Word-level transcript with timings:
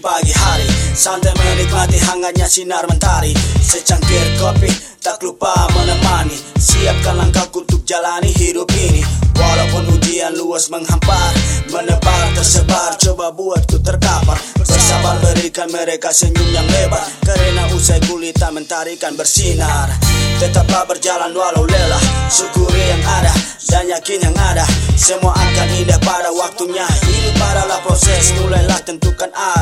pagi 0.00 0.32
hari. 0.32 0.66
Santai 0.96 1.36
menikmati 1.36 2.00
hangatnya 2.00 2.48
sinar 2.48 2.88
mentari. 2.88 3.36
Secangkir 3.60 4.40
kopi 4.40 4.72
tak 5.04 5.20
lupa 5.22 5.52
menemani. 5.76 6.34
Siapkan 6.56 7.20
langkahku 7.20 7.62
untuk 7.62 7.84
jalani 7.84 8.32
hidup 8.32 8.68
ini. 8.72 9.04
Walaupun 9.40 9.96
ujian 9.96 10.36
luas 10.36 10.68
menghampar 10.68 11.32
Menebar 11.72 12.28
tersebar 12.36 12.92
coba 13.00 13.32
buatku 13.32 13.80
terkapar 13.80 14.36
Bersabar 14.60 15.16
berikan 15.24 15.64
mereka 15.72 16.12
senyum 16.12 16.44
yang 16.52 16.68
lebar. 16.68 17.00
Karena 17.24 17.64
usai 17.72 18.04
gulita 18.04 18.52
mentarikan 18.52 19.16
bersinar. 19.16 19.88
Tetaplah 20.36 20.84
berjalan 20.84 21.32
walau 21.32 21.64
lelah. 21.64 22.02
Syukuri 22.28 22.84
yang 22.84 23.00
ada 23.00 23.32
dan 23.70 23.88
yakin 23.88 24.20
yang 24.28 24.36
ada. 24.36 24.66
Semua 24.98 25.32
akan 25.32 25.68
indah 25.78 26.00
pada 26.04 26.28
waktunya. 26.36 26.84
Hidup 26.84 27.40
adalah 27.40 27.80
proses. 27.80 28.36
Mulailah 28.36 28.80
tentukan 28.84 29.30
arah 29.32 29.59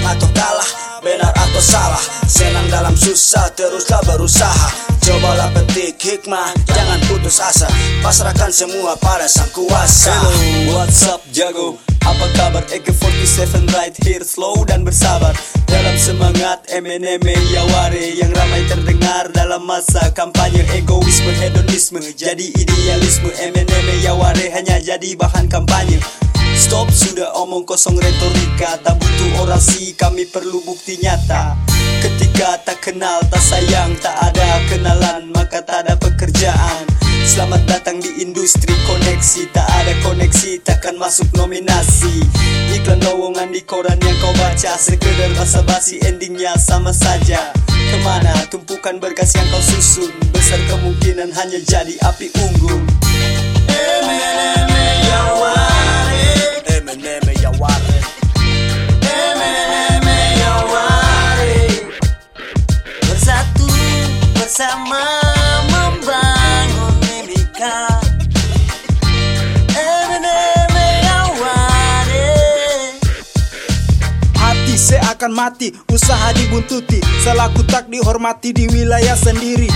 menang 0.00 0.16
atau 0.16 0.28
kalah 0.32 0.70
Benar 1.00 1.32
atau 1.32 1.62
salah 1.62 2.02
Senang 2.28 2.68
dalam 2.72 2.94
susah 2.96 3.52
teruslah 3.52 4.00
berusaha. 4.08 4.68
Cobalah 5.00 5.52
petik 5.52 6.00
hikmah 6.00 6.52
Jangan 6.68 7.00
putus 7.08 7.40
asa 7.40 7.68
Pasrahkan 8.00 8.52
semua 8.52 8.96
pada 8.96 9.28
sang 9.28 9.48
kuasa. 9.52 10.12
Hello, 10.12 10.76
what's 10.76 11.04
up 11.08 11.20
jago? 11.32 11.76
Apa 12.00 12.26
kabar? 12.32 12.64
AK47 12.72 13.68
right 13.76 13.96
here 14.00 14.24
slow 14.24 14.64
dan 14.64 14.84
bersabar. 14.84 15.36
Dalam 15.68 15.96
semangat 16.00 16.64
MNM 16.72 17.22
Yaware 17.52 18.16
Yang 18.16 18.32
ramai 18.40 18.62
terdengar 18.68 19.28
dalam 19.36 19.68
masa 19.68 20.08
kampanye. 20.16 20.64
Egoisme, 20.72 21.32
hedonisme, 21.36 22.00
jadi 22.16 22.46
idealisme. 22.56 23.28
MNM 23.28 23.88
Yaware 24.00 24.48
hanya 24.52 24.80
jadi 24.80 25.12
bahan 25.16 25.52
kampanye 25.52 26.00
Stop 26.60 26.92
sudah 26.92 27.32
omong 27.40 27.64
kosong 27.64 27.96
retorika. 27.96 28.76
Tak 28.84 29.00
butuh 29.00 29.48
orasi 29.48 29.96
kami 29.96 30.28
perlu 30.28 30.60
bukti 30.60 31.00
nyata. 31.00 31.56
Ketika 32.04 32.60
tak 32.60 32.84
kenal 32.84 33.16
tak 33.32 33.40
sayang 33.40 33.96
tak 33.96 34.12
ada 34.20 34.60
kenalan 34.68 35.32
Maka 35.32 35.64
tak 35.64 35.88
ada 35.88 35.96
pekerjaan. 35.96 36.84
Selamat 37.24 37.64
datang 37.64 37.96
di 37.96 38.20
industri 38.20 38.76
koneksi. 38.84 39.48
Tak 39.56 39.64
ada 39.64 39.96
koneksi 40.04 40.60
takkan 40.60 41.00
masuk 41.00 41.32
nominasi. 41.32 42.28
Iklan 42.76 43.00
lowongan 43.08 43.56
di 43.56 43.64
koran 43.64 43.96
yang 43.96 44.14
kau 44.20 44.30
baca. 44.36 44.76
Sekedar 44.76 45.32
basa-basi 45.40 45.96
endingnya 46.04 46.60
sama 46.60 46.92
saja. 46.92 47.56
Ke 47.72 47.96
mana 48.04 48.36
tumpukan 48.52 49.00
berkas 49.00 49.32
yang 49.32 49.48
kau 49.48 49.64
susun? 49.64 50.12
Besar 50.30 50.60
kemungkinan 50.68 51.32
hanya 51.32 51.58
jadi 51.64 51.96
api 52.04 52.28
unggun 52.36 52.79
Seakan 75.20 75.36
mati, 75.36 75.68
usaha 75.92 76.32
dibuntuti 76.32 76.96
Selaku 77.20 77.60
tak 77.68 77.92
dihormati 77.92 78.56
di 78.56 78.64
wilayah 78.72 79.12
sendiri 79.12 79.68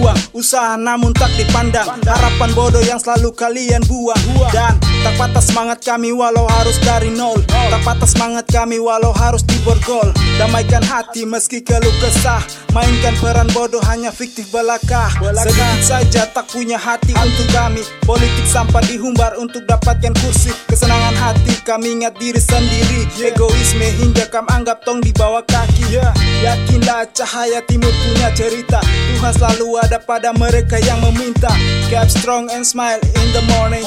Juang, 0.00 0.16
usaha 0.32 0.80
namun 0.80 1.12
tak 1.12 1.28
dipandang. 1.36 1.84
Harapan 2.08 2.56
bodoh 2.56 2.80
yang 2.80 2.96
selalu 2.96 3.36
kalian 3.36 3.84
buang. 3.84 4.16
Dan 4.48 4.80
tak 5.04 5.12
patah 5.20 5.44
semangat 5.44 5.84
kami 5.84 6.08
walau 6.08 6.48
harus 6.48 6.80
dari 6.80 7.12
nol. 7.12 7.36
Tak 7.52 7.84
patah 7.84 8.08
semangat 8.08 8.48
kami 8.48 8.80
walau 8.80 9.12
harus 9.12 9.44
diborgol 9.44 10.08
Damaikan 10.40 10.80
hati 10.80 11.28
meski 11.28 11.60
keluh 11.60 11.92
kesah. 12.00 12.40
Mainkan 12.72 13.12
peran 13.20 13.52
bodoh 13.52 13.84
hanya 13.92 14.08
fiktif 14.08 14.48
belaka. 14.48 15.12
Sedikit 15.20 15.82
saja 15.84 16.22
tak 16.32 16.48
punya 16.48 16.80
hati 16.80 17.12
untuk 17.12 17.52
kami. 17.52 17.84
Politik 18.08 18.48
sampah 18.48 18.80
dihumbar 18.88 19.36
untuk 19.36 19.68
dapatkan 19.68 20.16
kursi. 20.24 20.48
Kesenangan 20.64 21.12
hati 21.12 21.60
kami 21.60 22.00
ingat 22.00 22.16
diri 22.16 22.40
sendiri. 22.40 23.04
Egoisme 23.20 23.84
hingga 24.00 24.32
kam 24.32 24.48
anggap 24.48 24.80
tong 24.80 25.04
di 25.04 25.12
bawah 25.12 25.44
kaki. 25.44 26.00
Yakinlah 26.40 27.04
cahaya 27.12 27.60
timur 27.68 27.92
punya 27.92 28.32
cerita. 28.32 28.80
Tuhan 28.80 29.34
selalu 29.34 29.68
ada 29.82 29.89
pada 29.98 30.30
mereka 30.36 30.78
yang 30.78 31.02
meminta. 31.02 31.50
Keep 31.90 32.12
strong 32.12 32.46
and 32.52 32.62
smile 32.62 33.00
in 33.02 33.26
the 33.34 33.42
morning. 33.50 33.82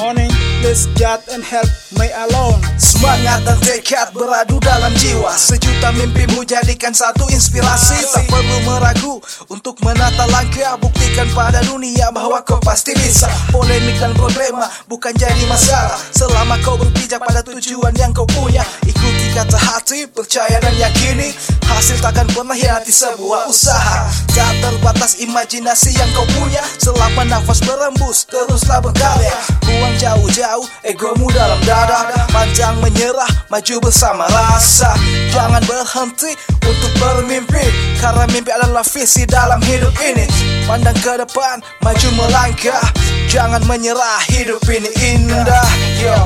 Please 0.60 0.90
God 1.00 1.24
and 1.32 1.40
help 1.40 1.70
me 1.98 2.08
alone 2.26 2.64
Semangat 2.74 3.46
dan 3.46 3.58
tekad 3.62 4.10
beradu 4.10 4.58
dalam 4.58 4.90
jiwa. 4.98 5.30
Sejuta 5.38 5.94
mimpimu 5.94 6.42
jadikan 6.42 6.90
satu 6.90 7.22
inspirasi. 7.30 8.02
Tak 8.10 8.26
perlu 8.26 8.66
meragu 8.66 9.22
untuk 9.46 9.78
menata 9.86 10.26
langkah. 10.26 10.74
Buktikan 10.82 11.30
pada 11.32 11.62
dunia 11.62 12.10
bahwa 12.10 12.42
kau 12.42 12.58
pasti 12.58 12.90
bisa. 12.98 13.30
Polemik 13.54 13.94
dan 14.02 14.10
problema 14.18 14.66
bukan 14.90 15.14
jadi 15.14 15.46
masalah. 15.46 15.94
Selama 16.10 16.58
kau 16.66 16.74
berpijak 16.74 17.22
pada 17.22 17.46
tujuan 17.46 17.94
yang 17.94 18.10
kau 18.10 18.26
punya 18.26 18.66
Ikuti 18.84 19.26
kata 19.32 19.56
hati, 19.56 20.10
percaya 20.10 20.58
dan 20.58 20.74
yakini. 20.74 21.30
Hasil 21.70 22.02
takkan 22.02 22.26
pernah 22.34 22.58
hianati 22.58 22.90
sebuah 22.90 23.46
usaha. 23.46 24.10
Tak 24.34 24.52
terbatas 24.60 25.22
imajinasi 25.22 25.94
yang 25.94 26.10
kau 26.10 26.26
punya. 26.42 26.60
Selama 26.76 27.22
nafas 27.22 27.62
berembus 27.62 28.26
teruslah 28.26 28.82
berkarya. 28.82 29.34
Buang 29.62 29.94
jauh-jauh 29.96 30.66
egomu 30.82 31.30
dalam 31.30 31.58
dada 31.86 32.24
Panjang 32.34 32.76
menyerah 32.82 33.30
maju 33.48 33.86
bersama 33.86 34.26
rasa. 34.26 34.90
Jangan 35.30 35.62
berhenti 35.64 36.34
untuk 36.66 36.92
bermimpi 36.98 37.62
Karena 38.02 38.26
mimpi 38.34 38.50
adalah 38.50 38.82
visi 38.82 39.22
dalam 39.24 39.62
hidup 39.62 39.94
ini. 40.02 40.26
Pandang 40.66 40.98
ke 40.98 41.14
depan 41.14 41.62
maju 41.80 42.08
melangkah. 42.18 42.84
Jangan 43.30 43.62
menyerah 43.70 44.20
hidup 44.28 44.60
ini 44.66 44.90
indah. 45.14 45.68
Yo, 46.02 46.16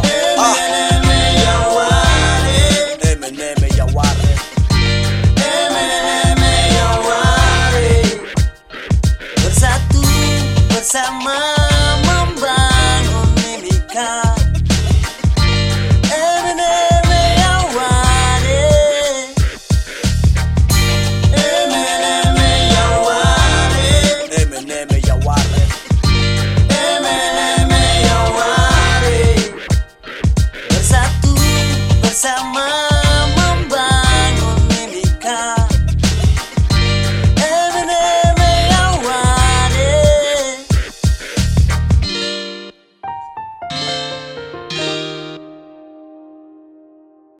ah. 0.40 0.97